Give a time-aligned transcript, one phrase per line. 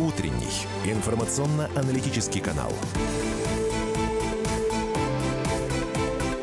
[0.00, 2.72] Утренний информационно-аналитический канал.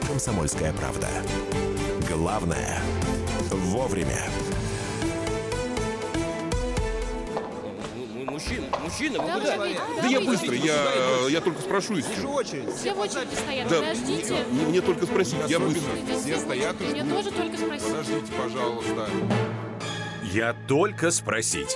[0.07, 1.07] «Комсомольская правда».
[2.07, 2.80] Главное–
[3.50, 4.21] вовремя.
[8.28, 9.52] Мужчина, мужчина, вы Да, куда?
[9.58, 12.10] подождите, Да я быстро, я, я только спрошу еще.
[12.16, 12.76] Вижу очередь.
[12.76, 14.36] Все в очереди стоят, Да, подождите.
[14.52, 15.92] мне, мне только спросить, я быстро.
[16.24, 17.14] Все стоят и Мне ждут.
[17.18, 17.88] тоже только спросить.
[17.88, 19.09] Подождите, пожалуйста.
[20.31, 21.76] Я только спросить.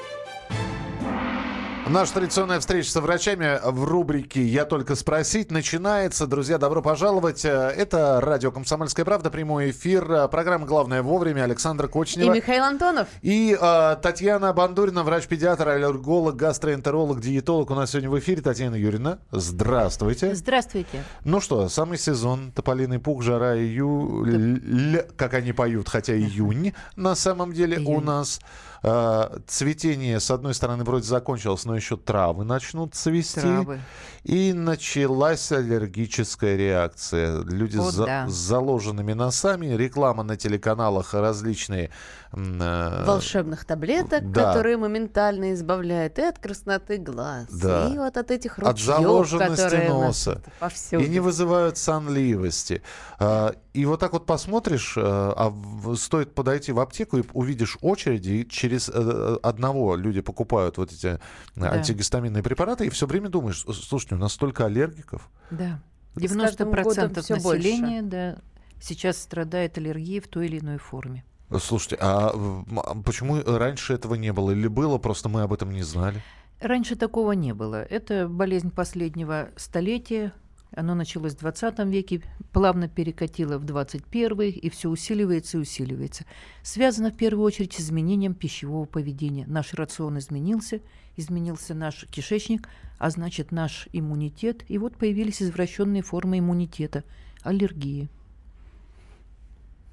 [1.91, 6.25] Наша традиционная встреча со врачами в рубрике «Я только спросить» начинается.
[6.25, 7.43] Друзья, добро пожаловать.
[7.43, 10.29] Это радио «Комсомольская правда», прямой эфир.
[10.29, 11.43] Программа «Главное вовремя».
[11.43, 12.33] Александр И Кочнева.
[12.33, 13.09] Михаил Антонов.
[13.21, 18.41] И э, Татьяна Бандурина, врач-педиатр, аллерголог, гастроэнтеролог, диетолог у нас сегодня в эфире.
[18.41, 20.33] Татьяна Юрьевна, здравствуйте.
[20.33, 21.03] Здравствуйте.
[21.25, 27.51] Ну что, самый сезон, тополиный пух, жара, июль, как они поют, хотя июнь на самом
[27.51, 28.03] деле у Июнь.
[28.05, 28.39] нас.
[28.83, 33.41] Э, цветение, с одной стороны, вроде закончилось, но еще травы начнут цвести.
[33.41, 33.79] Травы.
[34.23, 37.41] И началась аллергическая реакция.
[37.43, 38.27] Люди с, за- да.
[38.29, 41.89] с заложенными носами, реклама на телеканалах различные.
[42.33, 44.45] э, Волшебных таблеток, да.
[44.53, 47.89] которые моментально избавляют и от красноты глаз, Да.
[47.93, 50.41] и вот от этих От ручьев, заложенности у нас носа.
[50.59, 51.03] повсюду.
[51.03, 52.81] И не вызывают сонливости.
[53.19, 55.53] А, И вот так вот посмотришь, э, а
[55.95, 61.19] стоит подойти в аптеку и увидишь очереди, и через э, одного люди покупают вот эти
[61.55, 65.29] э, антигистаминные препараты, и все время думаешь, слушайте, у нас столько аллергиков.
[65.49, 65.81] Да.
[66.17, 68.37] И с каждым 90% годом всё населения да,
[68.81, 71.23] сейчас страдает аллергией в той или иной форме.
[71.59, 74.51] Слушайте, а а почему раньше этого не было?
[74.51, 76.21] Или было, просто мы об этом не знали?
[76.61, 77.83] Раньше такого не было.
[77.83, 80.31] Это болезнь последнего столетия.
[80.73, 82.21] Оно началось в 20 веке,
[82.53, 86.25] плавно перекатило в 21 и все усиливается и усиливается.
[86.63, 89.45] Связано в первую очередь с изменением пищевого поведения.
[89.47, 90.79] Наш рацион изменился,
[91.17, 92.69] изменился наш кишечник,
[92.99, 94.63] а значит наш иммунитет.
[94.69, 97.03] И вот появились извращенные формы иммунитета,
[97.43, 98.09] аллергии.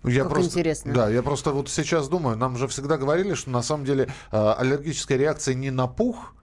[0.04, 0.94] Я Как просто, интересно.
[0.94, 4.36] Да, я просто вот сейчас думаю, нам же всегда говорили, что на самом деле э,
[4.36, 6.34] аллергическая реакция не на пух,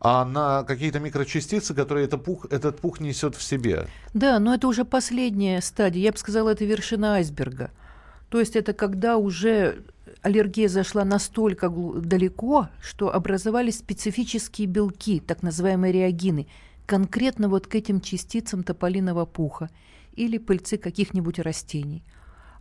[0.00, 3.86] а на какие-то микрочастицы, которые это пух, этот пух несет в себе.
[4.14, 6.02] Да, но это уже последняя стадия.
[6.02, 7.70] Я бы сказала, это вершина айсберга.
[8.30, 9.82] То есть это когда уже
[10.22, 16.46] аллергия зашла настолько далеко, что образовались специфические белки, так называемые реагины,
[16.86, 19.68] конкретно вот к этим частицам тополиного пуха
[20.14, 22.02] или пыльцы каких-нибудь растений.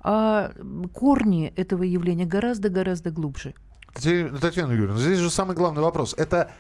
[0.02, 0.52] А
[0.94, 3.54] корни этого явления гораздо-гораздо глубже.
[3.94, 6.14] Татьяна Юрьевна, здесь же самый главный вопрос.
[6.18, 6.52] Это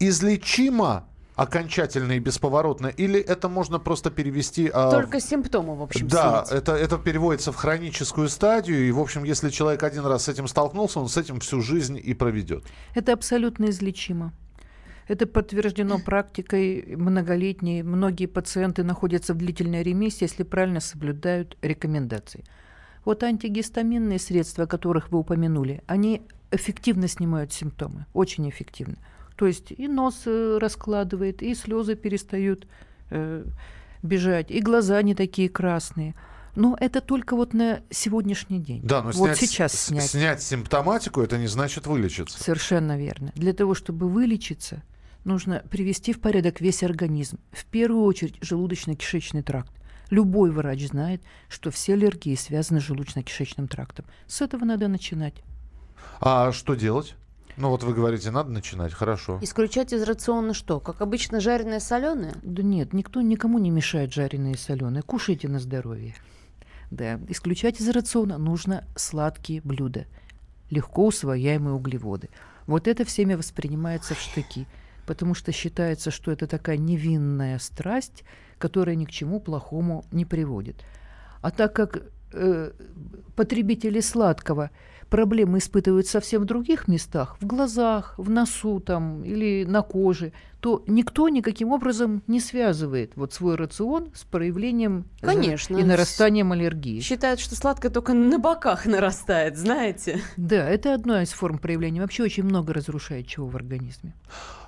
[0.00, 1.06] излечимо
[1.36, 4.70] окончательно и бесповоротно, или это можно просто перевести...
[4.72, 6.60] а, Только симптомы, в общем, Да, снять.
[6.60, 10.48] это, это переводится в хроническую стадию, и, в общем, если человек один раз с этим
[10.48, 12.64] столкнулся, он с этим всю жизнь и проведет.
[12.94, 14.32] Это абсолютно излечимо.
[15.08, 17.82] Это подтверждено практикой многолетней.
[17.82, 22.44] Многие пациенты находятся в длительной ремиссии, если правильно соблюдают рекомендации.
[23.04, 28.98] Вот антигистаминные средства, о которых вы упомянули, они эффективно снимают симптомы, очень эффективно.
[29.40, 32.66] То есть и нос э, раскладывает, и слезы перестают
[33.08, 33.46] э,
[34.02, 36.14] бежать, и глаза не такие красные.
[36.56, 38.82] Но это только вот на сегодняшний день.
[38.84, 40.10] Да, но вот снять, сейчас снять.
[40.10, 42.38] снять симптоматику, это не значит вылечиться.
[42.38, 43.32] Совершенно верно.
[43.34, 44.82] Для того, чтобы вылечиться,
[45.24, 47.38] нужно привести в порядок весь организм.
[47.50, 49.72] В первую очередь желудочно-кишечный тракт.
[50.10, 54.04] Любой врач знает, что все аллергии связаны с желудочно-кишечным трактом.
[54.26, 55.36] С этого надо начинать.
[56.20, 57.16] А что делать?
[57.56, 59.38] Ну вот вы говорите, надо начинать, хорошо.
[59.42, 60.80] Исключать из рациона что?
[60.80, 62.34] Как обычно, жареное соленое?
[62.42, 65.02] Да нет, никто никому не мешает жареные и соленые.
[65.02, 66.14] Кушайте на здоровье.
[66.90, 70.06] Да, исключать из рациона нужно сладкие блюда,
[70.70, 72.30] легко усвояемые углеводы.
[72.66, 74.66] Вот это всеми воспринимается в штыки,
[75.06, 78.24] потому что считается, что это такая невинная страсть,
[78.58, 80.84] которая ни к чему плохому не приводит.
[81.42, 82.02] А так как
[82.32, 82.72] э,
[83.36, 84.70] потребители сладкого
[85.10, 90.84] проблемы испытывают совсем в других местах, в глазах, в носу там, или на коже, то
[90.86, 95.76] никто никаким образом не связывает вот свой рацион с проявлением Конечно.
[95.76, 97.00] и нарастанием аллергии.
[97.00, 100.20] Считают, что сладкое только на боках нарастает, знаете?
[100.36, 102.00] Да, это одна из форм проявления.
[102.00, 104.14] Вообще очень много разрушает чего в организме.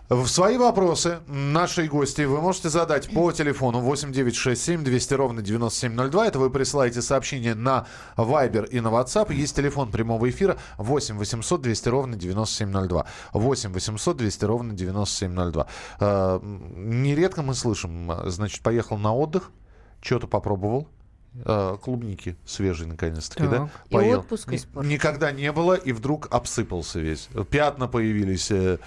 [0.08, 6.26] В свои вопросы нашей гости вы можете задать по телефону 8967 200 ровно 9702.
[6.26, 7.86] Это вы присылаете сообщение на
[8.18, 9.32] Viber и на WhatsApp.
[9.32, 13.06] Есть телефон прямого эфира 8 800 200 ровно 9702.
[13.32, 15.66] 8 800 200 ровно 9702.
[16.00, 19.50] Э, Нередко мы слышим, э, значит, поехал на отдых,
[20.02, 20.88] что-то попробовал,
[21.36, 23.56] э, клубники свежие наконец-таки, да?
[23.60, 23.70] Так.
[23.88, 24.18] И Поел.
[24.20, 24.90] отпуск испортил.
[24.90, 27.30] Никогда не было, и вдруг обсыпался весь.
[27.50, 28.78] Пятна появились, э,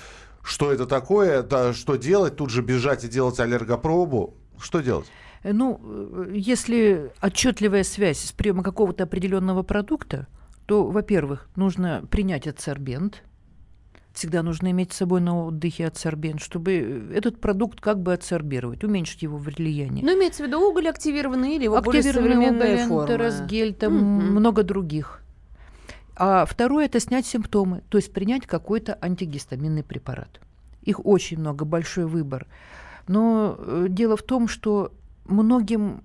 [0.45, 4.35] что это такое, это что делать, тут же бежать и делать аллергопробу.
[4.59, 5.07] Что делать?
[5.43, 10.27] Э, Ну, э, если отчетливая связь с приемом какого-то определенного продукта,
[10.65, 13.23] то, во-первых, нужно принять адсорбент.
[14.13, 19.23] Всегда нужно иметь с собой на отдыхе адсорбент, чтобы этот продукт как бы адсорбировать, уменьшить
[19.23, 20.05] его влияние.
[20.05, 23.07] Ну, имеется в виду уголь активированный или его более Активированный современная уголь, форма?
[23.07, 24.31] террасгель, там Мгм.
[24.39, 25.21] много других.
[26.15, 30.39] А второе– это снять симптомы, то есть принять какой-то антигистаминный препарат.
[30.81, 32.47] Их очень много, большой выбор.
[33.07, 34.93] Но э, дело в том, что
[35.25, 36.01] многим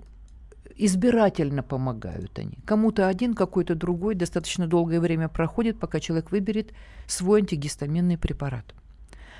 [0.76, 2.58] избирательно помогают они.
[2.64, 4.14] Кому-то один, какой-то другой.
[4.14, 6.72] Достаточно долгое время проходит, пока человек выберет
[7.06, 8.74] свой антигистаминный препарат.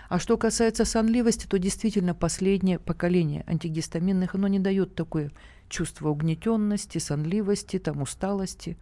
[0.09, 5.31] А что касается сонливости, то действительно последнее поколение антигистаминных, оно не дает такое
[5.69, 8.77] чувство угнетенности, сонливости, там, усталости.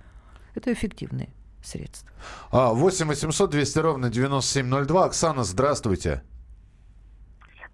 [0.54, 1.28] Это эффективные
[1.62, 2.08] средства.
[2.50, 5.04] А, 8 800 200 ровно 9702.
[5.04, 6.22] Оксана, здравствуйте.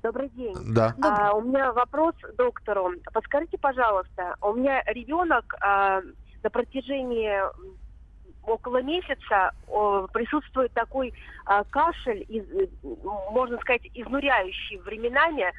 [0.03, 0.55] Добрый день.
[0.75, 0.95] Да.
[1.03, 2.93] А, у меня вопрос доктору.
[3.13, 6.03] Подскажите, пожалуйста, у меня ребенок а,
[6.43, 7.41] на протяжении
[8.43, 11.15] около месяца о, присутствует такой
[11.47, 12.69] а, кашель, из-
[13.31, 15.51] можно сказать, изнуряющий временами,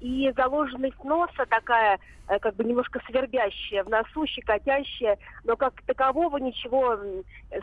[0.00, 1.98] и заложенность носа такая,
[2.28, 6.98] э, как бы немножко свербящая в носу, щекотящая, но как такового ничего,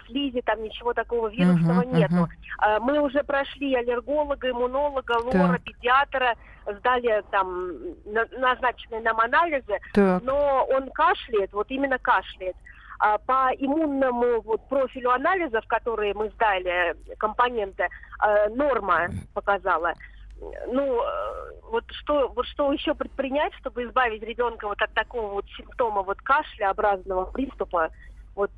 [0.07, 2.27] слизи там ничего такого вирусного Мгм, нету.
[2.59, 5.63] А, Мы уже прошли аллерголога, иммунолога, лора, Так.
[5.63, 6.35] педиатра,
[6.65, 7.71] сдали там
[8.05, 12.55] на- назначенные нам анализы, Так, но он кашляет, вот именно кашляет.
[12.99, 17.87] А по иммунному вот, профилю анализов, которые мы сдали, компоненты,
[18.25, 19.93] э, норма показала.
[20.39, 25.45] Ну, э, вот что, вот что еще предпринять, чтобы избавить ребенка вот от такого вот
[25.57, 27.89] симптома вот кашляобразного приступа?
[28.35, 28.51] Вот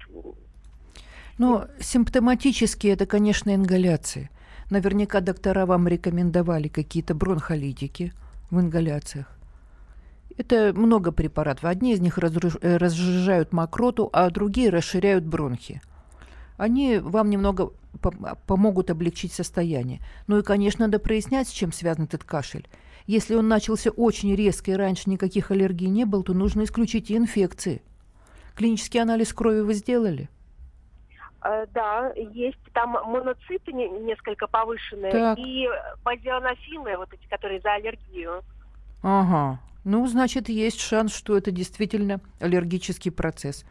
[1.40, 4.30] ну, симптоматически это, конечно, ингаляции.
[4.70, 8.12] Наверняка доктора вам рекомендовали какие-то бронхолитики
[8.52, 9.26] в ингаляциях.
[10.38, 11.64] Это много препаратов.
[11.64, 15.82] Одни из них э, разжижают мокроту, а другие расширяют бронхи.
[16.60, 17.72] Они вам немного
[18.02, 20.02] пом- помогут облегчить состояние.
[20.28, 22.68] Ну и, конечно, надо прояснять, с чем связан этот кашель.
[23.08, 27.16] Если он начался очень резко и раньше никаких аллергий не было, то нужно исключить и
[27.18, 27.82] инфекции.
[28.58, 30.30] Клинический анализ крови вы сделали?
[31.42, 35.40] Э, Да, есть там моноциты не- несколько повышенные Так.
[35.40, 35.66] и
[36.04, 38.42] базианофилы, вот эти, которые за аллергию.
[39.02, 39.62] Ага.
[39.86, 43.64] Ну, значит, есть шанс, что это действительно аллергический процесс.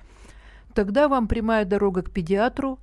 [0.75, 2.79] Тогда вам прямая дорога к педиатру,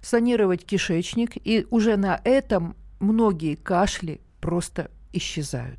[0.00, 5.78] санировать кишечник, и уже на этом многие кашли просто исчезают.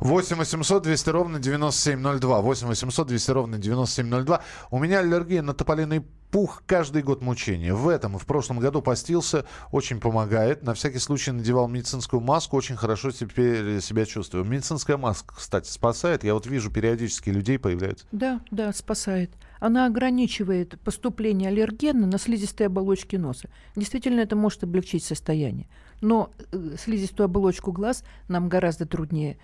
[0.00, 2.40] 8 800 200 ровно 9702.
[2.40, 4.42] 8 800 200 ровно 9702.
[4.70, 7.74] У меня аллергия на тополиный пух каждый год мучения.
[7.74, 10.62] В этом и в прошлом году постился, очень помогает.
[10.62, 14.44] На всякий случай надевал медицинскую маску, очень хорошо теперь себя чувствую.
[14.44, 16.24] Медицинская маска, кстати, спасает.
[16.24, 18.06] Я вот вижу, периодически людей появляются.
[18.12, 19.30] Да, да, спасает.
[19.62, 23.48] Она ограничивает поступление аллергена на слизистые оболочки носа.
[23.76, 25.68] Действительно, это может облегчить состояние.
[26.00, 29.38] Но э, слизистую оболочку глаз нам гораздо труднее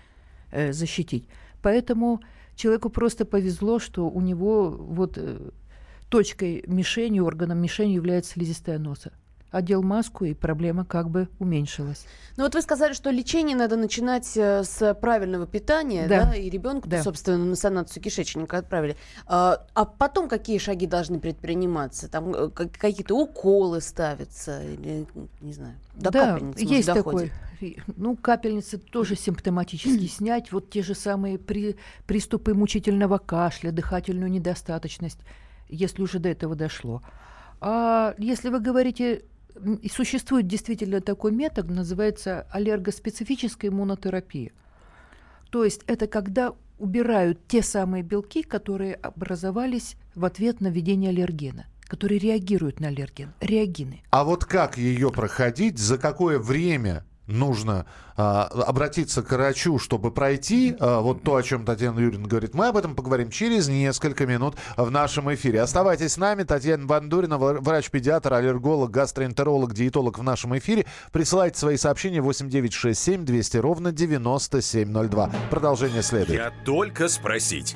[0.51, 1.29] э, защитить.
[1.61, 2.19] Поэтому
[2.57, 5.51] человеку просто повезло, что у него вот э,
[6.09, 9.13] точкой мишени, органом мишени является слизистая носа.
[9.51, 12.05] Одел маску, и проблема как бы уменьшилась.
[12.37, 16.35] Ну вот вы сказали, что лечение надо начинать э, с правильного питания, да, Да.
[16.35, 17.01] и ребенку, Да.
[17.01, 18.95] собственно, на санацию кишечника отправили.
[19.25, 22.07] А, а потом какие шаги должны предприниматься?
[22.09, 25.07] Там э, как- какие-то уколы ставятся или,
[25.41, 27.31] не знаю, до да, капельницы, может, есть доходит?
[27.59, 27.77] такой.
[27.97, 30.51] Ну, капельницы тоже симптоматически снять.
[30.51, 31.75] Вот те же самые при,
[32.05, 35.17] приступы мучительного кашля, дыхательную недостаточность,
[35.69, 37.01] если уже до этого дошло.
[37.61, 39.23] А если вы говорите,
[39.81, 44.51] и существует действительно такой метод, называется аллергоспецифическая иммунотерапия.
[45.49, 51.65] То есть это когда убирают те самые белки, которые образовались в ответ на введение аллергена,
[51.81, 54.01] которые реагируют на аллерген, реагины.
[54.11, 57.85] А вот как ее проходить, за какое время нужно
[58.17, 62.53] а, обратиться к врачу, чтобы пройти а, вот то, о чем Татьяна Юрьевна говорит.
[62.53, 65.61] Мы об этом поговорим через несколько минут в нашем эфире.
[65.61, 66.43] Оставайтесь с нами.
[66.43, 70.85] Татьяна Бандурина, вра- врач-педиатр, аллерголог, гастроэнтеролог, диетолог в нашем эфире.
[71.11, 75.31] Присылайте свои сообщения 8967 200 ровно 9702.
[75.49, 76.39] Продолжение следует.
[76.39, 77.75] Я только спросить.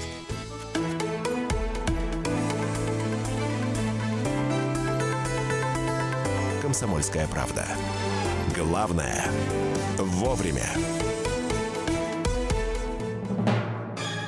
[6.71, 7.65] «Комсомольская правда».
[8.55, 9.29] Главное–
[9.97, 10.69] вовремя.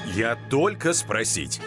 [0.08, 1.62] Я только спросить.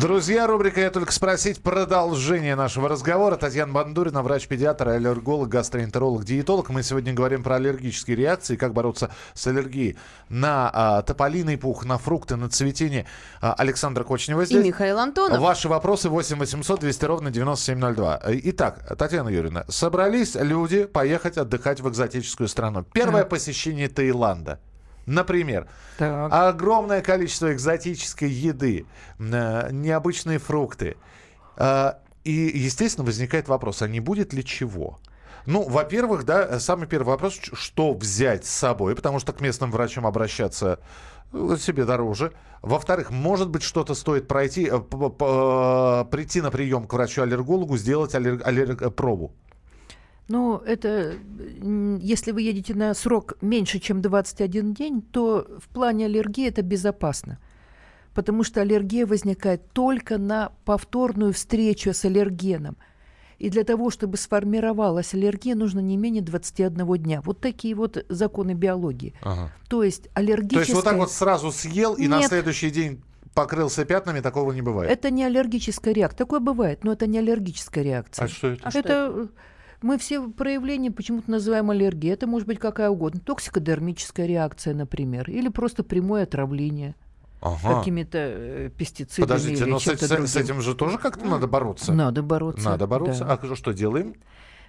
[0.00, 3.34] Друзья, рубрика «Я только спросить» продолжение нашего разговора.
[3.34, 6.68] Татьяна Бандурина, врач-педиатр, аллерголог, гастроэнтеролог, диетолог.
[6.68, 11.98] Мы сегодня говорим про аллергические реакции, как бороться с аллергией на а, тополиный пух, на
[11.98, 13.06] фрукты, на цветение.
[13.40, 14.64] А, Александра Кочнева здесь.
[14.64, 15.40] И Михаил Антонов.
[15.40, 18.22] Ваши вопросы 8 800 200 ровно 9702.
[18.44, 22.84] Итак, Татьяна Юрьевна, собрались люди поехать отдыхать в экзотическую страну.
[22.92, 24.60] Первое посещение Таиланда.
[25.08, 26.30] Например, Так.
[26.32, 28.86] огромное количество экзотической еды,
[29.18, 30.96] э, необычные фрукты.
[31.56, 31.92] Э,
[32.24, 34.98] И, естественно, возникает вопрос, а не будет ли чего?
[35.46, 40.06] Ну, во-первых, да, самый первый вопрос, что взять с собой, потому что к местным врачам
[40.06, 40.78] обращаться
[41.32, 42.32] э, себе дороже.
[42.60, 48.42] Во-вторых, может быть, что-то стоит пройти, э, э, прийти на прием к врачу-аллергологу, сделать аллер-
[48.42, 49.32] аллерг- пробу.
[50.28, 51.14] Ну, это,
[52.00, 57.38] если вы едете на срок меньше, чем 21 день, то в плане аллергии это безопасно.
[58.12, 62.76] Потому что аллергия возникает только на повторную встречу с аллергеном.
[63.38, 67.20] И для того, чтобы сформировалась аллергия, нужно не менее 21 дня.
[67.22, 69.14] Вот такие вот законы биологии.
[69.68, 70.60] То есть То аллергическая...
[70.60, 72.28] есть вот так вот сразу съел и на Нет.
[72.28, 73.00] следующий день
[73.34, 74.90] покрылся пятнами, такого не бывает.
[74.90, 76.18] Это не аллергическая реакция.
[76.18, 78.24] Такое бывает, но это не аллергическая реакция.
[78.24, 78.66] А что это?
[78.66, 79.28] А что это
[79.82, 82.12] мы все проявления почему-то называем аллергией.
[82.14, 83.20] Это может быть какая угодно.
[83.20, 86.94] Токсикодермическая реакция, например, или просто прямое отравление
[87.40, 87.78] Ага.
[87.78, 91.92] какими-то э, пестицидами Подождите, или но с, с- с этим же тоже как-то надо бороться.
[91.92, 92.64] Надо бороться.
[92.64, 93.24] Надо бороться.
[93.24, 93.38] да.
[93.40, 94.14] А что делаем?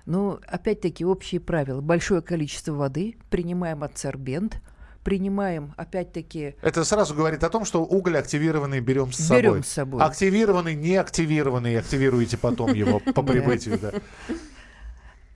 [0.05, 1.81] Ну, опять-таки, общие правила.
[1.81, 4.61] Большое количество воды, принимаем адсорбент,
[5.03, 9.41] принимаем, опять-таки, Это сразу говорит о том, что уголь активированный берем с собой.
[9.41, 10.03] Берем с собой.
[10.03, 13.79] Активированный, не активированный, активируете потом его по прибытию.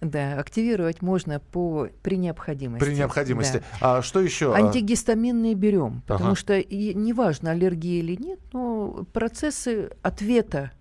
[0.04, 0.40] Да.
[0.40, 2.86] активировать можно по, при необходимости.
[2.86, 3.64] При необходимости.
[3.82, 3.98] Да.
[3.98, 4.54] А что еще?
[4.54, 6.36] Антигистаминные берем, потому Ага.
[6.40, 10.72] что и неважно, аллергия или нет, но процессы ответа,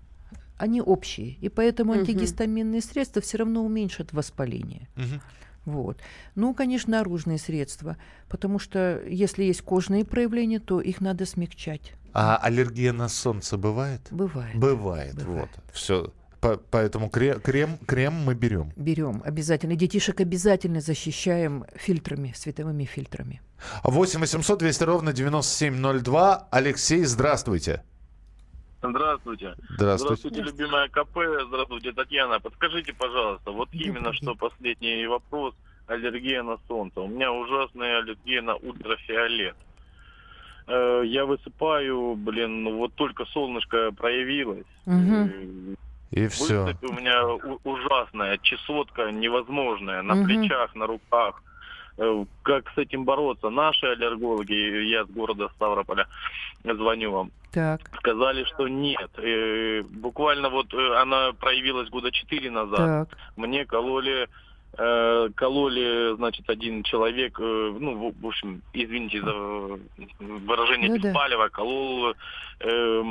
[0.57, 1.37] они общие.
[1.41, 2.00] И поэтому Мгм.
[2.00, 4.88] антигистаминные средства все равно уменьшат воспаление.
[4.97, 5.21] Мгм.
[5.64, 5.99] Вот.
[6.35, 7.97] Ну, конечно, наружные средства,
[8.29, 11.93] потому что если есть кожные проявления, то их надо смягчать.
[12.14, 14.02] А аллергия на солнце бывает?
[14.11, 14.55] Бывает.
[14.57, 15.14] Бывает.
[15.14, 15.49] Бывает.
[15.55, 15.64] Вот.
[15.73, 16.12] Все.
[16.70, 18.72] Поэтому кре- крем, крем мы берем.
[18.76, 19.76] Берем обязательно.
[19.76, 23.40] Детишек обязательно защищаем фильтрами, световыми фильтрами.
[23.84, 26.49] 8 800 200 ровно 9702.
[26.50, 27.84] Алексей, здравствуйте.
[28.82, 29.54] Здравствуйте.
[29.78, 30.42] Здравствуйте.
[30.42, 31.16] любимая КП.
[31.46, 32.40] Здравствуйте, Татьяна.
[32.40, 35.54] Подскажите, пожалуйста, вот именно что последний вопрос.
[35.87, 37.00] Аллергия на солнце.
[37.00, 39.54] У меня ужасная аллергия на ультрафиолет.
[40.66, 44.66] Э, Я высыпаю, блин, ну вот только солнышко проявилось.
[44.87, 45.76] Мгм.
[46.12, 46.64] И все.
[46.64, 50.25] Высыпь у меня у- ужасная, чесотка невозможная на Мгм.
[50.26, 51.42] плечах, на руках.
[51.99, 53.50] Э, Как с этим бороться?
[53.50, 56.07] Наши аллергологи, я с города Ставрополя
[56.64, 57.81] звоню вам, Так.
[57.97, 59.11] сказали, что нет.
[59.90, 63.09] Буквально вот э, она проявилась года четыре назад.
[63.11, 63.19] Так.
[63.37, 64.28] Мне кололи,
[64.78, 69.33] э, кололи, значит, один человек, ну, в, общем, извините за
[70.21, 71.09] выражение Ну да.
[71.09, 72.14] беспалево, колол
[72.61, 73.02] э,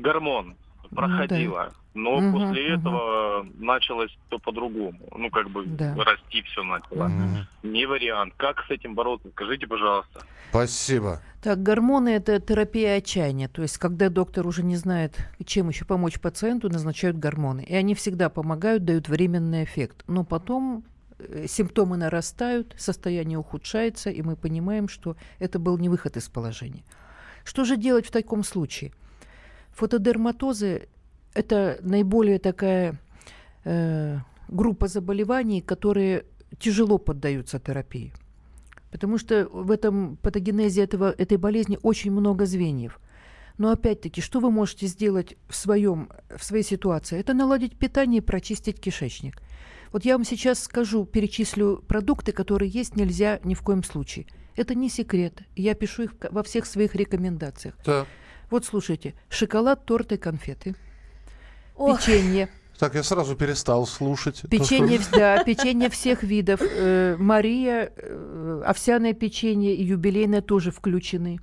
[0.00, 0.54] гормон.
[0.90, 1.72] Ну Проходила.
[1.98, 2.80] Но Мгм, после мгм.
[2.80, 5.00] этого началось все по-другому.
[5.16, 5.96] Ну, как бы Да.
[5.96, 7.08] расти все начало.
[7.08, 7.46] Мгм.
[7.64, 8.34] Не вариант.
[8.36, 9.28] Как с этим бороться?
[9.32, 10.22] Скажите, пожалуйста.
[10.50, 11.20] Спасибо.
[11.42, 13.48] Так, гормоны это терапия отчаяния.
[13.48, 17.64] То есть, когда доктор уже не знает, чем еще помочь пациенту, назначают гормоны.
[17.68, 20.04] И они всегда помогают, дают временный эффект.
[20.06, 20.84] Но потом
[21.18, 26.84] э, симптомы нарастают, состояние ухудшается, и мы понимаем, что это был не выход из положения.
[27.44, 28.92] Что же делать в таком случае?
[29.72, 30.88] Фотодерматозы–
[31.38, 33.00] это наиболее такая
[33.64, 34.18] э,
[34.48, 36.24] группа заболеваний, которые
[36.58, 38.12] тяжело поддаются терапии.
[38.90, 42.98] Потому что в этом патогенезе этого, этой болезни очень много звеньев.
[43.56, 47.18] Но опять-таки, что вы можете сделать в, своем, в своей ситуации?
[47.18, 49.40] Это наладить питание и прочистить кишечник.
[49.92, 54.26] Вот я вам сейчас скажу, перечислю продукты, которые есть нельзя ни в коем случае.
[54.56, 55.42] Это не секрет.
[55.54, 57.76] Я пишу их во всех своих рекомендациях.
[57.84, 58.08] Так.
[58.50, 60.74] Вот слушайте, шоколад, торты, конфеты,
[61.78, 61.98] Ох.
[62.00, 64.42] печенье, Так, я сразу перестал слушать.
[64.42, 70.70] то, печенье, что- да, печенье всех видов, э, Мария, э, овсяное печенье и юбилейное тоже
[70.70, 71.38] включены,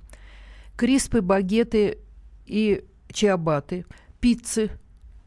[0.76, 1.98] криспы, багеты
[2.46, 3.84] и чиабаты,
[4.20, 4.70] пиццы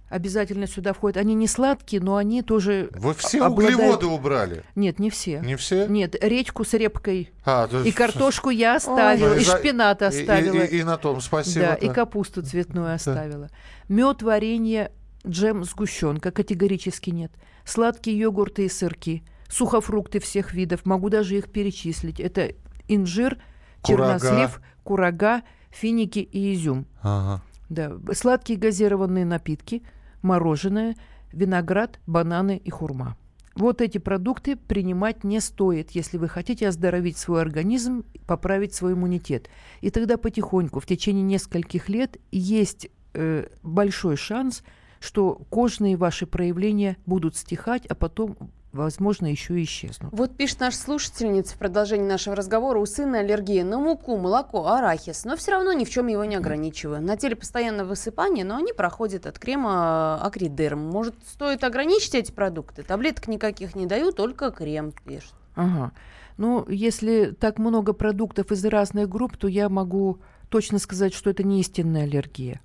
[0.09, 1.17] обязательно сюда входят.
[1.17, 4.63] Они не сладкие, но они тоже Вы все обладают- углеводы убрали.
[4.75, 5.39] Нет, не все.
[5.41, 5.85] Не все?
[5.87, 7.29] Нет, редьку с репкой.
[7.45, 9.41] А, то И картошку я оставила, Ой.
[9.41, 10.55] и За- шпинат и- оставила.
[10.63, 11.67] И, и- и на том спасибо.
[11.67, 11.93] Да, и да.
[11.93, 13.49] капусту цветную оставила.
[13.87, 14.91] Мед, варенье,
[15.27, 17.31] джем, сгущенка категорически нет.
[17.65, 22.19] Сладкие йогурты и сырки, сухофрукты всех видов, могу даже их перечислить.
[22.19, 22.53] Это
[22.87, 23.41] инжир,
[23.81, 24.19] Курага.
[24.19, 26.85] чернослив, курага, финики и изюм.
[27.01, 27.41] Ага.
[27.69, 27.91] Да.
[28.13, 29.83] Сладкие газированные напитки,
[30.21, 30.95] мороженое,
[31.31, 33.15] виноград, бананы и хурма.
[33.55, 39.49] Вот эти продукты принимать не стоит, если вы хотите оздоровить свой организм, поправить свой иммунитет.
[39.81, 44.63] И тогда потихоньку, в течение нескольких лет, есть э, большой шанс,
[44.99, 48.35] что кожные ваши проявления будут стихать, а потом,
[48.71, 50.11] возможно, еще и исчезнут.
[50.13, 55.25] Вот пишет наша слушательница в продолжении нашего разговора, у сына аллергия на муку, молоко, арахис,
[55.25, 57.01] но все равно ни в чем его не ограничиваю.
[57.01, 60.79] На теле постоянно высыпание, но они проходят от крема акридерм.
[60.79, 62.83] Может, стоит ограничить эти продукты?
[62.83, 65.33] Таблеток никаких не даю, только крем пишет.
[65.55, 65.91] Ага.
[66.37, 71.43] Ну, если так много продуктов из разных групп, то я могу точно сказать, что это
[71.43, 72.61] не истинная аллергия.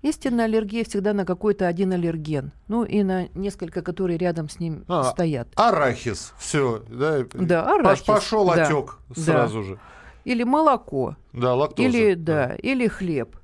[0.00, 2.52] Истинная аллергия всегда на какой-то один аллерген.
[2.68, 5.48] Ну и на несколько, которые рядом с ним А, стоят.
[5.56, 7.24] Арахис, все, да.
[7.34, 9.20] Да, арахис, Пошел да, отек да.
[9.22, 9.78] сразу же.
[10.24, 11.88] Или молоко, Да, лактоза.
[11.88, 13.36] или, да, или хлеб.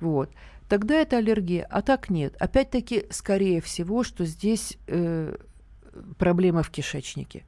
[0.00, 0.30] Вот.
[0.68, 1.66] Тогда это аллергия.
[1.68, 2.36] А так нет.
[2.38, 5.36] Опять-таки, скорее всего, что здесь э,
[6.18, 7.44] проблема в кишечнике.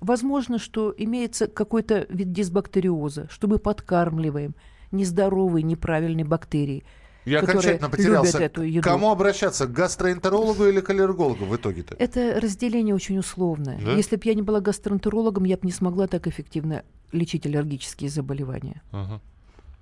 [0.00, 4.54] Возможно, что имеется какой-то вид дисбактериоза, что мы подкармливаем
[4.90, 6.84] нездоровые, неправильные бактерии.
[7.28, 8.38] Я окончательно потерялся.
[8.38, 8.80] любят эту еду.
[8.80, 9.66] К кому обращаться?
[9.66, 11.94] К гастроэнтерологу или к аллергологу в итоге-то?
[11.98, 13.78] Это разделение очень условное.
[13.84, 13.92] Да?
[13.92, 18.82] Если бы я не была гастроэнтерологом, я бы не смогла так эффективно лечить аллергические заболевания.
[18.92, 19.20] Ага.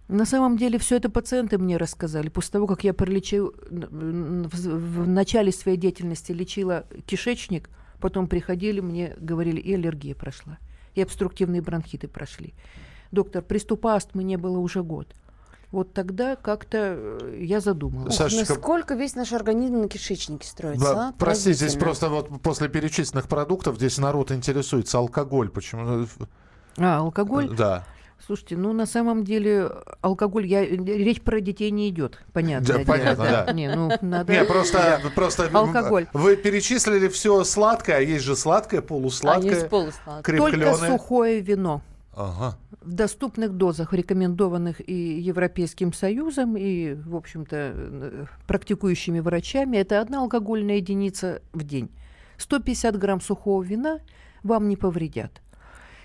[0.08, 2.28] На самом деле все это пациенты мне рассказали.
[2.28, 7.68] После того, как я пролечил, в начале своей деятельности лечила кишечник,
[8.00, 10.58] потом приходили, мне говорили, и аллергия прошла,
[10.94, 12.54] и обструктивные бронхиты прошли.
[13.10, 15.08] Доктор, приступа астмы не было уже год.
[15.76, 18.16] Вот тогда как-то э, я задумалась.
[18.16, 21.14] Сашечка- насколько весь наш организм на кишечнике строится, Да, а?
[21.18, 25.50] простите, здесь просто вот после перечисленных продуктов здесь народ интересуется алкоголь.
[25.50, 26.06] Почему?
[26.78, 27.54] А, алкоголь?
[27.54, 27.84] Да.
[28.24, 32.78] Слушайте, ну на самом деле алкоголь, я, речь про детей не идет, понятно.
[32.78, 33.52] Да, понятно, да.
[33.52, 34.32] Не, ну надо...
[34.32, 36.06] Не, просто, просто Алкоголь.
[36.14, 40.38] вы перечислили все сладкое, а есть же сладкое, А полусладкое, есть полусладкое.
[40.38, 41.82] Только сухое вино.
[42.16, 42.56] Ага.
[42.86, 50.20] В доступных дозах, рекомендованных и Европейским Союзом, и, в общем-то, э, практикующими врачами, это одна
[50.20, 51.90] алкогольная единица в день.
[52.38, 53.98] 150 грамм сухого вина
[54.44, 55.42] вам не повредят.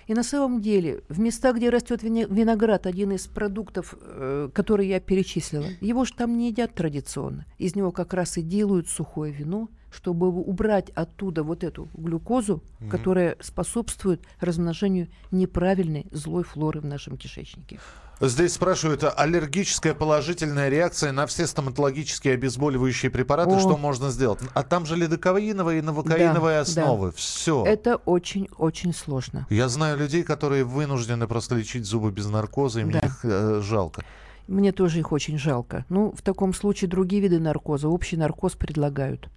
[0.08, 4.98] И на самом деле, в местах, где растет виноград, один из продуктов, э, который я
[4.98, 7.46] перечислила, его же там не едят традиционно.
[7.58, 13.36] Из него как раз и делают сухое вино, чтобы убрать оттуда вот эту глюкозу, которая
[13.40, 17.78] способствует размножению неправильной злой флоры в нашем кишечнике.
[18.20, 23.58] Здесь спрашивают, а аллергическая положительная реакция на все стоматологические обезболивающие препараты, О.
[23.58, 24.38] что можно сделать?
[24.54, 27.10] А там же лидокаиновые и новокаиновые Да, основы.
[27.12, 27.64] Все.
[27.66, 29.46] Это очень-очень сложно.
[29.50, 33.06] Я знаю людей, которые вынуждены просто лечить зубы без наркоза, и мне Да.
[33.06, 34.04] их э, жалко.
[34.46, 35.84] Мне тоже их очень жалко.
[35.88, 39.28] Ну, в таком случае другие виды наркоза, общий наркоз предлагают.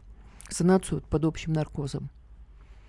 [0.56, 2.10] Санацию под общим наркозом.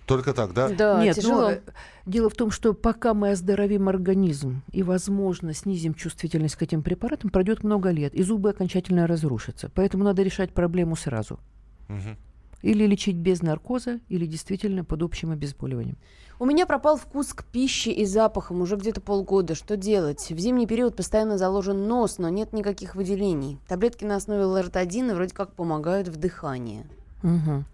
[0.06, 0.68] Только так, да?
[0.68, 1.40] Да, Нет, тяжело.
[1.40, 1.60] ну, э,
[2.06, 7.30] дело в том, что пока мы оздоровим организм и, возможно, снизим чувствительность к этим препаратам,
[7.30, 9.68] пройдет много лет, и зубы окончательно разрушатся.
[9.74, 11.40] Поэтому надо решать проблему сразу.
[11.88, 12.16] Мгм.
[12.62, 15.96] Или лечить без наркоза, или действительно под общим обезболиванием.
[16.38, 19.56] У меня пропал вкус к пище и запахам уже где-то полгода.
[19.56, 20.30] Что делать?
[20.30, 23.58] В зимний период постоянно заложен нос, но нет никаких выделений.
[23.66, 26.86] Таблетки на основе лоротадина вроде как помогают в дыхании.
[27.22, 27.64] Мгм.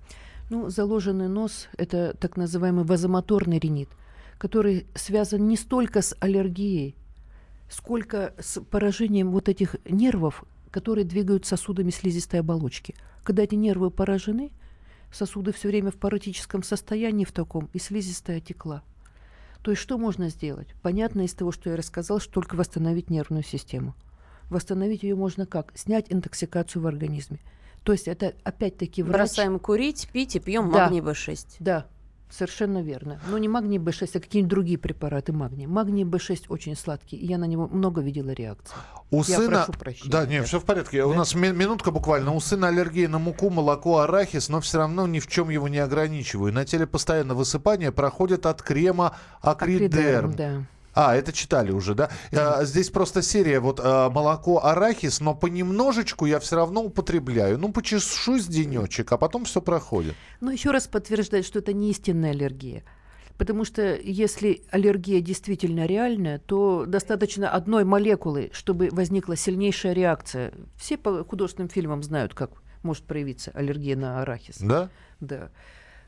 [0.50, 3.88] Ну, заложенный нос– это так называемый вазомоторный ринит,
[4.38, 6.94] который связан не столько с аллергией,
[7.70, 12.94] сколько с поражением вот этих нервов, которые двигают сосудами слизистой оболочки.
[13.22, 14.50] Когда эти нервы поражены,
[15.12, 18.82] сосуды все время в паротическом состоянии в таком, и слизистая текла.
[19.62, 20.68] То есть что можно сделать?
[20.82, 23.94] Понятно из того, что я рассказал, что только восстановить нервную систему.
[24.50, 25.72] Восстановить ее можно как?
[25.76, 27.38] Снять интоксикацию в организме.
[27.82, 29.16] То есть это опять-таки врач...
[29.16, 30.84] Бросаем курить, пить и пьем Да.
[30.84, 31.56] магний В6.
[31.58, 31.86] Да,
[32.30, 33.20] совершенно верно.
[33.28, 35.66] Но не магний B6, а какие-нибудь другие препараты магния.
[35.68, 38.74] Магний B6 очень сладкий, и я на него много видела реакций.
[39.10, 39.64] У Я сына...
[39.64, 40.10] прошу прощения.
[40.10, 41.04] Да, нет, все в порядке.
[41.04, 42.32] У нас ми- минутка буквально.
[42.34, 45.78] У сына аллергия на муку, молоко, арахис, но все равно ни в чем его не
[45.78, 46.52] ограничиваю.
[46.52, 50.30] На теле постоянно высыпание проходит от крема акридерм.
[50.30, 50.62] Акридерм, да.
[50.94, 52.10] А, это читали уже, да?
[52.32, 57.58] А, здесь просто серия вот а, молоко, арахис, но понемножечку я все равно употребляю.
[57.58, 60.14] Ну, почешусь денечек, а потом все проходит.
[60.40, 62.84] Но еще раз подтверждает, что это не истинная аллергия.
[63.38, 70.52] Потому что если аллергия действительно реальная, то достаточно одной молекулы, чтобы возникла сильнейшая реакция.
[70.76, 72.50] Все по художественным фильмам знают, как
[72.82, 74.58] может проявиться аллергия на арахис.
[74.60, 74.90] Да?
[75.20, 75.50] Да.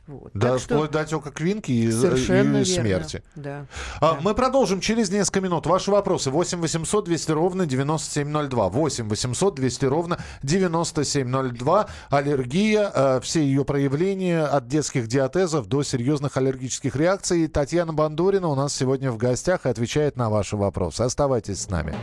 [0.06, 0.30] Вот.
[0.34, 2.82] Да, Так что вплоть до отека квинки и, совершенно и верно.
[2.82, 3.22] смерти.
[3.34, 3.66] Да.
[4.00, 5.66] А, Мы продолжим через несколько минут.
[5.66, 8.68] Ваши вопросы 8 800 200 ровно 9702.
[8.68, 11.88] 8 800 200 ровно 9702.
[12.10, 17.46] Аллергия, э, все ее проявления от детских диатезов до серьезных аллергических реакций.
[17.48, 21.02] Татьяна Бандурина у нас сегодня в гостях и отвечает на ваши вопросы.
[21.02, 21.94] Оставайтесь с нами.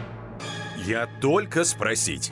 [0.86, 2.32] Я только спросить.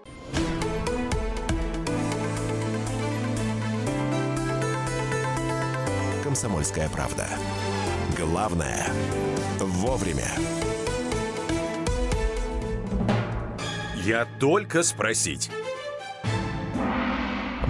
[6.31, 7.27] Комсомольская правда.
[8.17, 8.87] Главное–
[9.59, 10.31] вовремя.
[13.97, 15.51] Я только спросить.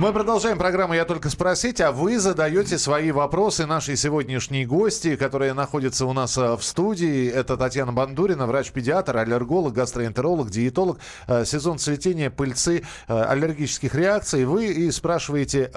[0.01, 5.53] Мы продолжаем программу «Я только спросить», а вы задаете свои вопросы нашей сегодняшней гости, которая
[5.53, 7.29] находится у нас э, в студии.
[7.29, 10.97] Это Татьяна Бандурина, врач-педиатр, аллерголог, гастроэнтеролог, диетолог.
[11.27, 14.45] Э, Сезон цветения пыльцы э, аллергических реакций.
[14.45, 15.69] Вы и спрашиваете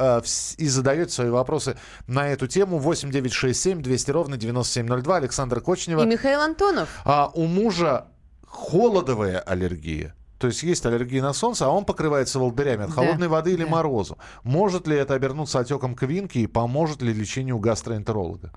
[0.56, 2.78] и задаете свои вопросы на эту тему.
[2.78, 5.16] 8 9 6 7 200 ровно 9702.
[5.16, 6.02] Александр Кочнева.
[6.02, 6.88] И Михаил Антонов.
[7.04, 8.06] А у мужа
[8.46, 10.14] холодовая аллергия.
[10.38, 13.64] То есть есть аллергия на солнце, а он покрывается волдырями от Да, холодной воды или
[13.64, 13.70] да.
[13.70, 14.18] морозу.
[14.42, 18.52] Может ли это обернуться отеком квинки и поможет ли лечению гастроэнтеролога?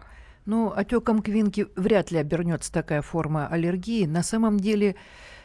[0.45, 4.05] Ну, отеком квинки вряд ли обернется такая форма аллергии.
[4.05, 4.95] На самом деле,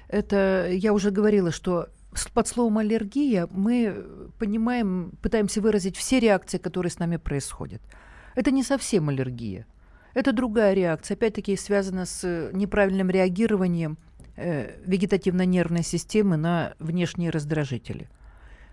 [0.08, 1.88] это я уже говорила, что
[2.34, 4.04] под словом аллергия мы
[4.38, 7.82] понимаем, пытаемся выразить все реакции, которые с нами происходят.
[8.34, 9.66] Это не совсем аллергия.
[10.14, 13.96] Это другая реакция, опять-таки связана с э, неправильным реагированием
[14.36, 18.08] э, вегетативно-нервной системы на внешние раздражители.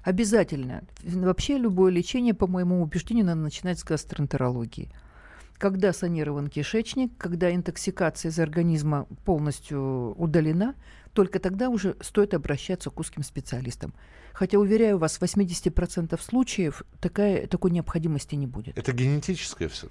[0.03, 0.83] Обязательно.
[1.03, 4.91] Вообще любое лечение, по моему убеждению, надо начинать с гастроэнтерологии.
[5.57, 10.75] Когда санирован кишечник, когда интоксикация из организма полностью удалена,
[11.13, 13.93] только тогда уже стоит обращаться к узким специалистам.
[14.31, 18.77] Хотя, уверяю вас, в 80% случаев такая, такой необходимости не будет.
[18.77, 19.89] Это генетическое все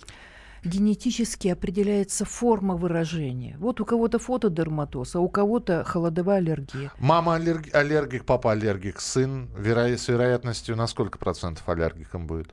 [0.65, 3.57] Генетически определяется форма выражения.
[3.59, 6.93] Вот у кого-то фотодерматоз, а у кого-то холодовая аллергия.
[6.99, 12.49] Мама аллерг- аллергик, папа аллергик, сын веро- с вероятностью на сколько процентов аллергиком будет?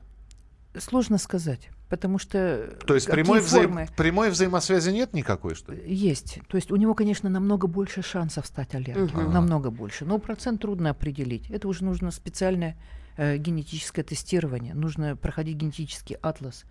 [0.78, 2.76] Сложно сказать, потому что...
[2.86, 5.82] То есть прямой, взаим- формы прямой взаимосвязи нет никакой, что ли?
[5.86, 6.38] Есть.
[6.48, 9.24] То есть у него, конечно, намного больше шансов стать аллергиком.
[9.24, 9.32] Мгм.
[9.32, 10.04] Намного больше.
[10.04, 11.50] Но процент трудно определить.
[11.50, 12.76] Это уже нужно специальное
[13.16, 14.74] э, генетическое тестирование.
[14.74, 16.64] Нужно проходить генетический атлас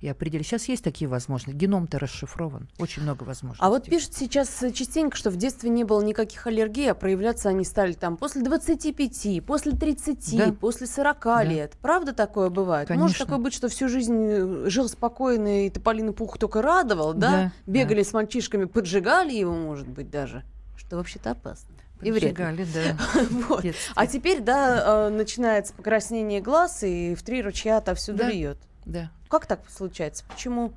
[0.00, 0.46] и определить.
[0.46, 1.56] Сейчас есть такие возможности.
[1.58, 2.68] Геном-то расшифрован.
[2.78, 3.64] Очень много возможностей.
[3.64, 7.48] А вот пишут сейчас э, частенько, что в детстве не было никаких аллергий, а проявляться
[7.48, 10.52] они стали там после 25, после 30, Да.
[10.52, 11.42] после 40 Да.
[11.42, 11.72] лет.
[11.82, 12.88] Правда такое бывает?
[12.90, 13.26] Может Конечно.
[13.26, 17.30] такое быть, что всю жизнь э, жил спокойно и тополиный пух только радовал, да?
[17.30, 20.44] Да, Бегали с мальчишками, поджигали его, может быть, даже.
[20.76, 21.74] Что вообще-то опасно.
[22.02, 22.54] И вредно.
[22.72, 22.96] Да.
[23.48, 23.64] Вот.
[23.96, 28.30] А теперь, да, э, начинается покраснение глаз, и в три ручья отовсюду Да.
[28.30, 28.58] льет.
[28.88, 29.10] Да.
[29.28, 30.24] Как так случается?
[30.28, 30.72] Почему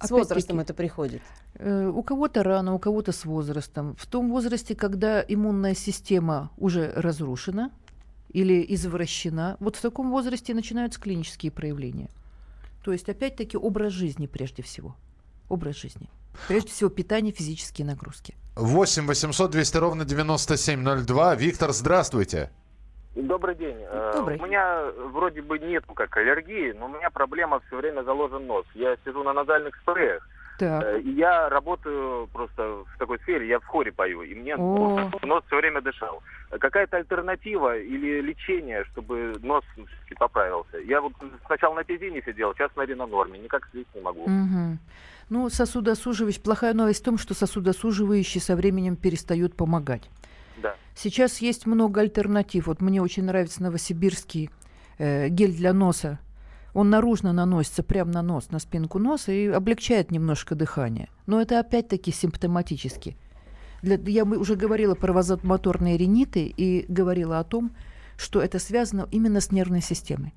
[0.00, 1.20] с возрастом это приходит?
[1.54, 3.96] Э, У кого-то рано, у кого-то с возрастом.
[3.96, 7.72] В том возрасте, когда иммунная система уже разрушена
[8.30, 12.08] или извращена, вот в таком возрасте начинаются клинические проявления.
[12.84, 14.94] То есть, опять-таки, образ жизни прежде всего.
[15.48, 16.08] Образ жизни.
[16.46, 18.36] Прежде всего, питание, физические нагрузки.
[18.54, 21.34] 8 800 200 ровно 9702.
[21.34, 22.50] Виктор, здравствуйте.
[23.16, 23.78] Добрый день.
[23.80, 24.38] Э, Добрый.
[24.38, 28.66] У меня вроде бы нету как аллергии, но у меня проблема все время заложен нос.
[28.74, 30.84] Я сижу на назальных спреях, Так.
[30.84, 35.10] Э, и я работаю просто в такой сфере, я в хоре пою, и мне О.
[35.22, 36.22] нос все время дышал.
[36.50, 39.64] Какая-то альтернатива или лечение, чтобы нос
[40.18, 40.76] поправился?
[40.78, 41.12] Я вот
[41.46, 44.28] сначала на пизине сидел, сейчас на ринонорме, никак слить не могу.
[44.28, 44.78] Мгм.
[45.30, 50.08] Ну, сосудосуживающий, плохая новость в том, что сосудосуживающие со временем перестают помогать.
[50.66, 50.74] Да.
[50.94, 52.66] Сейчас есть много альтернатив.
[52.66, 54.50] Вот мне очень нравится новосибирский
[54.98, 56.18] э, гель для носа.
[56.74, 61.08] Он наружно наносится прямо на нос, на спинку носа и облегчает немножко дыхание.
[61.26, 63.16] Но это опять-таки симптоматически.
[63.82, 67.72] Для, я уже говорила про вазомоторные риниты и говорила о том,
[68.16, 70.34] что это связано именно с нервной системой.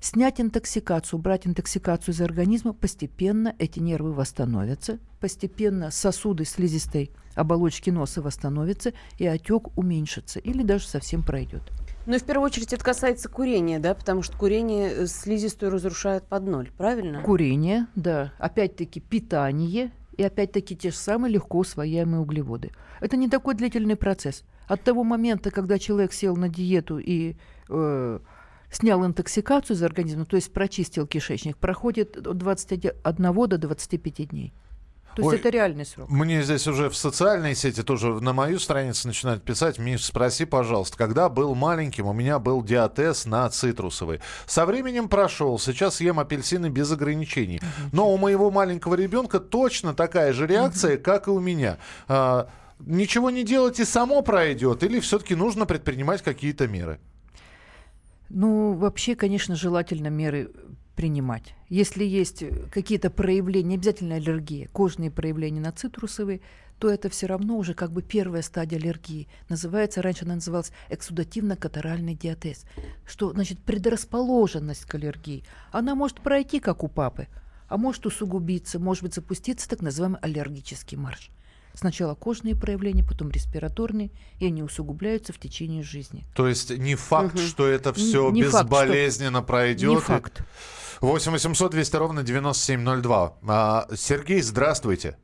[0.00, 8.20] Снять интоксикацию, убрать интоксикацию из организма, постепенно эти нервы восстановятся, постепенно сосуды слизистой оболочки носа
[8.20, 11.62] восстановятся, и отек уменьшится или даже совсем пройдет.
[12.06, 16.24] Ну и в первую очередь это касается курения, да, потому что курение э, слизистую разрушает
[16.24, 17.22] под ноль, правильно?
[17.22, 18.32] Курение, да.
[18.38, 22.72] Опять-таки питание и опять-таки те же самые легко усвояемые углеводы.
[23.00, 24.44] Это не такой длительный процесс.
[24.66, 27.36] От того момента, когда человек сел на диету и
[27.68, 28.18] э,
[28.70, 34.54] снял интоксикацию из организма, то есть прочистил кишечник, проходит от 21 до 25 дней.
[35.18, 36.08] То есть Ой, это реальный срок.
[36.08, 39.76] Мне здесь уже в социальной сети тоже на мою страницу начинают писать.
[39.76, 44.20] Миш, спроси, пожалуйста, когда был маленьким, у меня был диатез на цитрусовый.
[44.46, 47.60] Со временем прошел, сейчас ем апельсины без ограничений.
[47.90, 51.78] Но у моего маленького ребенка точно такая же реакция, как и у меня.
[52.06, 57.00] А, ничего не делать и само пройдет, или все-таки нужно предпринимать какие-то меры?
[58.28, 60.52] Ну, вообще, конечно, желательно меры
[60.98, 61.54] принимать.
[61.68, 66.40] Если есть э, какие-то проявления, не обязательно аллергия, кожные проявления на цитрусовые,
[66.80, 69.28] то это все равно уже как бы первая стадия аллергии.
[69.48, 72.64] Называется, раньше она называлась эксудативно-катаральный диатез.
[73.06, 75.44] Что значит предрасположенность к аллергии.
[75.70, 77.28] Она может пройти, как у папы,
[77.68, 81.30] а может усугубиться, может быть запуститься так называемый аллергический марш.
[81.74, 86.24] Сначала кожные проявления, потом респираторные, и они усугубляются в течение жизни.
[86.34, 89.90] То есть не факт, что это все Не факт, что- безболезненно пройдет.
[89.90, 90.42] Не и- факт.
[91.00, 93.32] 8 800 200 ровно 9702.
[93.48, 95.16] А, Сергей, здравствуйте.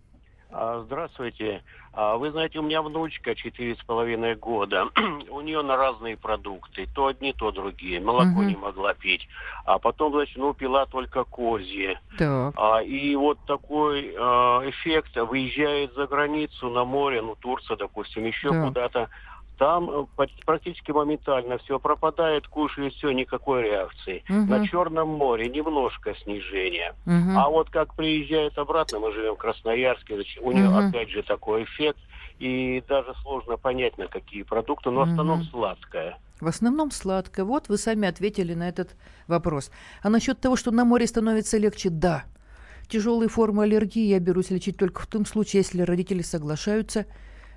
[0.50, 1.64] А, Здравствуйте.
[1.92, 4.84] А, Вы знаете, у меня внучка четыре с половиной года.
[5.30, 6.87] У нее на разные продукты.
[6.94, 8.00] То одни, то другие.
[8.00, 8.46] Молоко Мгм.
[8.48, 9.26] не могла пить.
[9.64, 12.00] А потом, значит, ну, пила только козье.
[12.18, 12.54] Так.
[12.56, 18.50] А, и вот такой а, эффект выезжает за границу на море, ну, Турция, допустим, еще
[18.52, 18.64] Да.
[18.66, 19.08] куда-то.
[19.64, 24.22] Там э, практически моментально все пропадает, кушает все, никакой реакции.
[24.29, 24.50] Мгм.
[24.50, 26.92] На Черном море немножко снижение.
[27.07, 27.35] Мгм.
[27.35, 30.88] А вот как приезжает обратно, мы живем в Красноярске, у нее Мгм.
[30.88, 31.98] опять же такой эффект,
[32.38, 35.48] и даже сложно понять, на какие продукты, но в основном Мгм.
[35.48, 36.18] сладкое.
[36.42, 37.46] В основном сладкое.
[37.46, 38.96] Вот вы сами ответили на этот
[39.29, 39.70] вопрос.
[40.03, 42.24] А насчет того, что на море становится легче, да.
[42.87, 47.07] Тяжелые формы аллергии я берусь лечить только в том случае, если родители соглашаются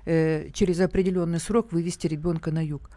[0.08, 2.90] э, через определенный срок вывести ребенка на юг.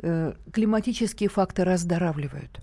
[0.00, 2.60] Э, климатические факторы оздоравливают.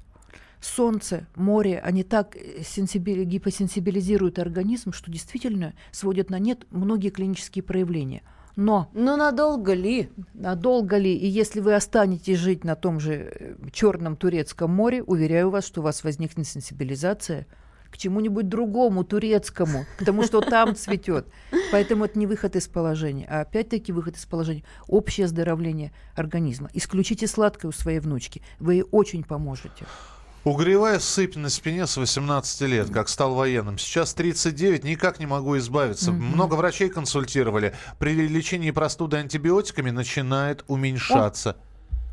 [0.60, 7.63] Солнце, море, они так э, сенсибили- гипосенсибилизируют организм, что действительно сводят на нет многие клинические
[7.63, 8.23] проявления.
[8.56, 8.89] Но...
[8.93, 10.10] Но надолго ли?
[10.34, 11.13] Надолго ли?
[11.15, 15.84] И если вы останетесь жить на том же Черном Турецком море, уверяю вас, что у
[15.84, 17.47] вас возникнет сенсибилизация
[17.93, 21.27] к чему-нибудь другому турецкому, к тому, что там цветет.
[21.71, 26.71] Поэтому это не выход из положения, а опять-таки выход из положения– общее оздоровление организма.
[26.73, 29.86] Исключите сладкое у своей внучки, вы ей очень поможете.
[30.43, 33.77] Угревая сыпь на спине с 18 лет, как стал военным.
[33.77, 36.12] Сейчас 39, никак не могу избавиться.
[36.12, 36.25] Мгм.
[36.34, 37.75] Много врачей консультировали.
[37.99, 41.58] При лечении простуды антибиотиками начинает уменьшаться.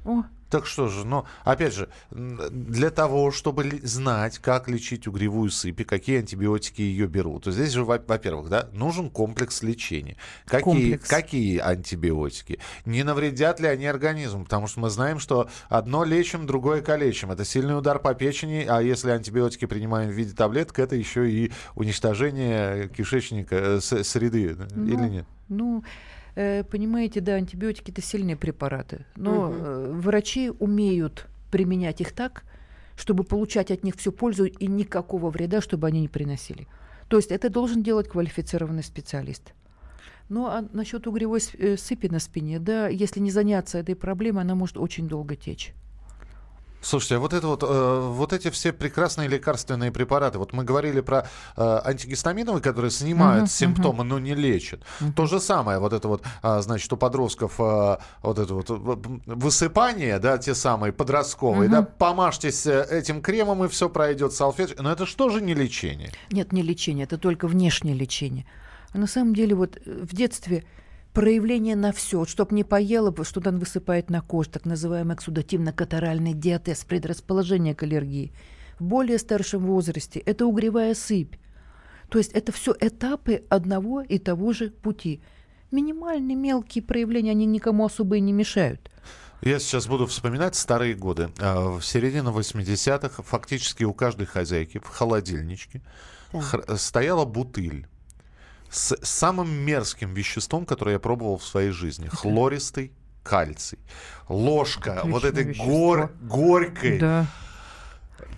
[0.05, 5.81] О, Так что же, но опять же, для того, чтобы знать, как лечить угревую сыпь
[5.81, 10.17] и какие антибиотики ее берут, то здесь же, во- во-первых, да, нужен комплекс лечения.
[10.47, 11.09] Какие, Комплекс.
[11.09, 12.59] какие антибиотики?
[12.85, 14.45] Не навредят ли они организму?
[14.45, 17.31] Потому что мы знаем, что одно лечим, другое калечим.
[17.31, 21.53] Это сильный удар по печени, а если антибиотики принимаем в виде таблеток, это еще и
[21.77, 25.25] уничтожение кишечника, э, среды, э, или Ну, нет?
[25.49, 25.85] Ну,
[26.71, 32.45] понимаете, да, антибиотики это сильные препараты, но э, врачи умеют применять их так,
[32.97, 36.67] чтобы получать от них всю пользу и никакого вреда, чтобы они не приносили.
[37.09, 39.53] То есть это должен делать квалифицированный специалист.
[40.29, 44.55] Ну а насчет угревой э, сыпи на спине, да, если не заняться этой проблемой, она
[44.55, 45.75] может очень долго течь.
[46.83, 51.01] Слушайте, а вот это вот, э, вот эти все прекрасные лекарственные препараты, вот мы говорили
[51.01, 54.83] про э, антигистаминовые, которые снимают Мгм, симптомы, но не лечат.
[55.15, 58.75] То же самое, вот это вот, а, значит, у подростков э, вот это вот э,
[59.27, 61.71] высыпание, да, те самые подростковые, Мгм.
[61.71, 64.83] да, помажьтесь э, этим кремом и все пройдет салфеточкой.
[64.85, 66.13] Но это что же не лечение?
[66.31, 68.47] Нет, не лечение, это только внешнее лечение.
[68.93, 70.65] А на самом деле вот э, в детстве
[71.13, 76.85] проявление на все, чтобы не поело, что там высыпает на коже, так называемый эксудативно-катаральный диатез,
[76.85, 78.33] предрасположение к аллергии.
[78.79, 81.35] В более старшем возрасте это угревая сыпь.
[82.09, 85.21] То есть это все этапы одного и того же пути.
[85.71, 88.91] Минимальные мелкие проявления, они никому особо и не мешают.
[89.43, 91.31] Я сейчас буду вспоминать старые годы.
[91.39, 95.83] А, В середине 80-х фактически у каждой хозяйки в холодильничке
[96.33, 97.87] хр- стояла бутыль
[98.71, 102.09] с самым мерзким веществом, которое я пробовал в своей жизни.
[102.09, 103.79] Хлористый кальций.
[104.29, 106.99] Ложка вот Отличное этой гор- горькой.
[106.99, 107.27] Да.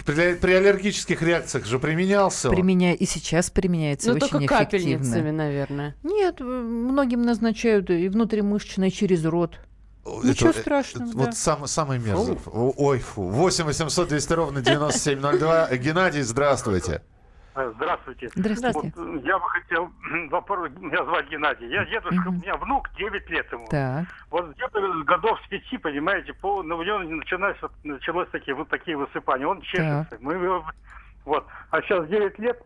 [0.06, 2.54] При, при аллергических реакциях же применялся он.
[2.56, 4.64] Применяя, и сейчас применяется Ну, очень только эффективно.
[4.64, 5.94] капельницами, наверное.
[6.02, 9.58] Нет, э, многим назначают и внутримышечно, и через рот.
[10.24, 11.24] Ничего Это- страшного, это да.
[11.26, 12.36] Вот сам, самый мерзкий.
[12.52, 13.22] Ой, фу.
[13.28, 15.76] 8 800 200 ровно 9702.
[15.76, 17.02] Геннадий, здравствуйте.
[17.54, 18.30] Здравствуйте.
[18.34, 18.92] Здравствуйте.
[18.96, 19.90] Вот, я бы хотел
[20.30, 20.70] вопрос.
[20.78, 21.68] Меня зовут Геннадий.
[21.68, 23.66] Я дедушка, у меня внук 9 лет ему.
[23.68, 24.06] Так.
[24.30, 28.68] Вот где-то годов с пяти, понимаете, по, ну, у него началось, вот, началось такие вот
[28.68, 29.46] такие высыпания.
[29.46, 30.16] Он чешется.
[30.20, 30.64] Мы его,
[31.24, 31.46] вот.
[31.70, 32.62] А сейчас 9 лет,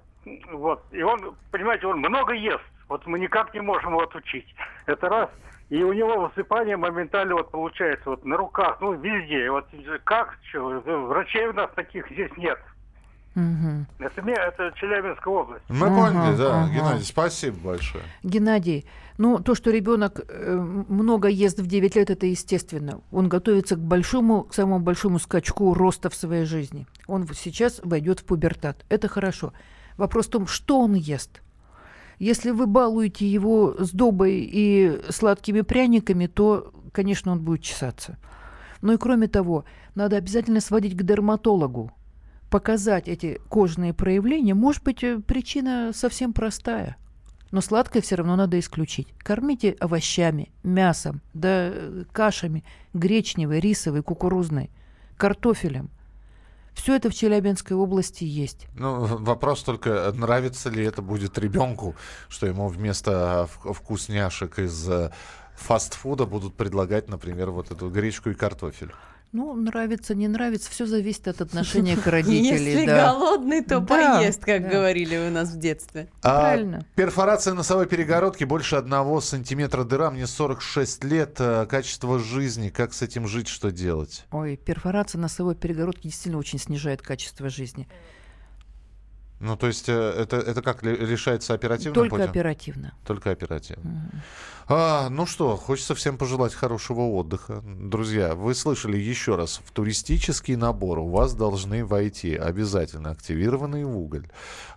[0.52, 0.84] вот.
[0.92, 2.64] И он, понимаете, он много ест.
[2.88, 4.54] Вот мы никак не можем его отучить.
[4.86, 5.30] Это раз.
[5.68, 9.50] И у него высыпание моментально вот получается вот на руках, ну везде.
[9.50, 9.66] Вот
[10.04, 12.60] как, что, врачей у нас таких здесь нет.
[13.36, 13.86] Мгм.
[13.98, 15.62] Это, это Челябинская область.
[15.68, 16.62] Мы поняли, да.
[16.62, 16.72] ага.
[16.72, 18.02] Геннадий, спасибо большое.
[18.22, 18.86] Геннадий,
[19.18, 20.56] ну то, что ребенок э,
[20.88, 23.02] много ест в 9 лет, это естественно.
[23.12, 26.86] Он готовится к большому, к самому большому скачку роста в своей жизни.
[27.06, 28.86] Он сейчас войдет в пубертат.
[28.88, 29.52] Это хорошо.
[29.98, 31.42] Вопрос в том, что он ест.
[32.18, 38.16] Если вы балуете его сдобой и сладкими пряниками, то, конечно, он будет чесаться.
[38.80, 41.92] Ну и кроме того, надо обязательно сводить к дерматологу,
[42.50, 44.54] показать эти кожные проявления.
[44.54, 46.96] Может быть, э, причина совсем простая.
[47.52, 49.08] Но сладкое все равно надо исключить.
[49.18, 54.70] Кормите овощами, мясом, да э, кашами, гречневой, рисовой, кукурузной,
[55.16, 55.90] картофелем.
[56.74, 58.66] Все это в Челябинской области есть.
[58.74, 61.96] Ну, вопрос только, нравится ли это будет ребенку,
[62.28, 65.10] что ему вместо в- вкусняшек из э,
[65.54, 68.92] фастфуда будут предлагать, например, вот эту гречку и картофель.
[69.32, 72.56] Ну, нравится, не нравится, все зависит от отношения к родителям.
[72.64, 73.12] Если да.
[73.12, 73.86] голодный, то Да,
[74.18, 74.68] поест, как да.
[74.70, 76.08] говорили у нас в детстве.
[76.22, 76.86] А Правильно.
[76.94, 80.10] перфорация носовой перегородки больше одного сантиметра дыра.
[80.10, 81.36] Мне 46 лет.
[81.38, 82.70] э, Качество жизни.
[82.70, 84.24] Как с этим жить, что делать?
[84.32, 87.88] Ой, перфорация носовой перегородки действительно очень снижает качество жизни.
[89.38, 92.30] Ну, то есть э, это, это как решается оперативным Только путем?
[92.30, 92.94] оперативно.
[93.04, 94.10] Только оперативно.
[94.68, 97.62] А, ну что, хочется всем пожелать хорошего отдыха.
[97.64, 104.26] Друзья, вы слышали еще раз, в туристический набор у вас должны войти обязательно активированный уголь.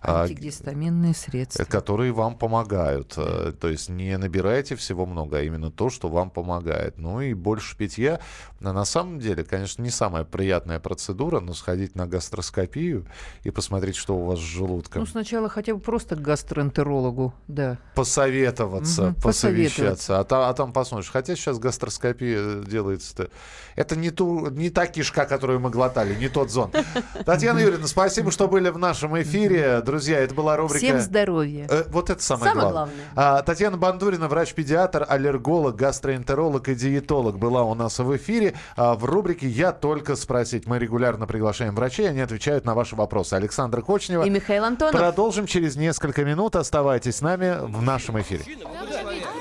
[0.00, 1.64] а, Антигистаминные средства.
[1.64, 3.14] которые вам помогают.
[3.16, 6.98] Э, То есть не набирайте всего много, а именно то, что вам помогает.
[6.98, 8.20] Ну и больше питья.
[8.60, 13.06] Но на самом деле, конечно, не самая приятная процедура, но сходить на гастроскопию
[13.42, 15.00] и посмотреть, что у вас желудком.
[15.02, 17.78] Ну, сначала хотя бы просто к гастроэнтерологу, да.
[17.94, 20.20] посоветоваться, Мгм, посовещаться, посоветоваться.
[20.20, 21.10] а там, а там посмотришь.
[21.10, 23.28] Хотя сейчас гастроскопия делается-то.
[23.76, 26.70] Это не, ту, не та кишка, которую мы глотали, не тот зон.
[27.24, 29.80] Татьяна Юрьевна, спасибо, что были в нашем эфире.
[29.80, 30.78] Друзья, это была рубрика...
[30.78, 31.66] Всем здоровья.
[31.70, 32.94] Э, Вот это самое, Самое главное.
[33.14, 33.38] главное.
[33.38, 38.54] А, Татьяна Бандурина, врач-педиатр, аллерголог, гастроэнтеролог и диетолог была у нас в эфире.
[38.76, 40.66] А, в рубрике «Я только спросить».
[40.66, 43.34] Мы регулярно приглашаем врачей, они отвечают на ваши вопросы.
[43.34, 44.24] Александра Кочнева.
[44.24, 44.92] И Михаил Антонов.
[44.98, 46.56] Продолжим через несколько минут.
[46.56, 48.42] Оставайтесь с нами в нашем эфире.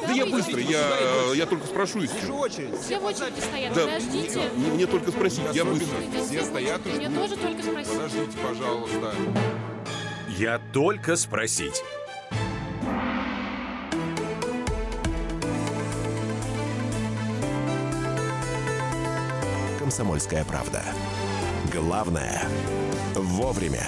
[0.05, 0.81] Да я быстро, я,
[1.35, 2.09] я только спрошу все.
[2.81, 4.41] Все в очереди стоят, Да, подождите.
[4.57, 5.87] мне, мне только спросить, я быстро.
[6.27, 7.93] Все стоят и Мне тоже только спросить.
[7.93, 9.13] Подождите, пожалуйста.
[10.37, 11.81] Я только спросить.
[19.79, 20.83] Комсомольская правда.
[21.73, 22.43] Главное–
[23.15, 23.87] вовремя.